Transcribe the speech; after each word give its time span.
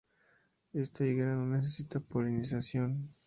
Esta 0.73 1.05
higuera 1.05 1.35
no 1.35 1.45
necesita 1.45 1.99
polinización. 1.99 3.13